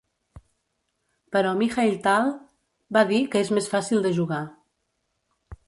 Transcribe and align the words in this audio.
Però 1.35 1.51
Mikhaïl 1.59 1.93
Tal, 2.07 2.31
va 2.97 3.05
dir 3.13 3.21
que 3.35 3.45
és 3.47 3.55
més 3.59 3.71
fàcil 3.77 4.05
de 4.07 4.17
jugar. 4.19 4.43